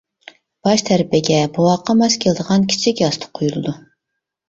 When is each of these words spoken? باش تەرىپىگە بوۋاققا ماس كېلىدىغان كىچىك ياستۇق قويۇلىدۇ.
باش 0.67 0.83
تەرىپىگە 0.87 1.37
بوۋاققا 1.59 1.97
ماس 2.01 2.19
كېلىدىغان 2.25 2.69
كىچىك 2.75 3.07
ياستۇق 3.07 3.37
قويۇلىدۇ. 3.41 3.81